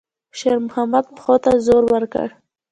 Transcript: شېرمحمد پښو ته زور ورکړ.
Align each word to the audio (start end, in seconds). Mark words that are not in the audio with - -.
شېرمحمد 0.37 1.05
پښو 1.15 1.35
ته 1.43 1.51
زور 1.65 1.83
ورکړ. 1.93 2.27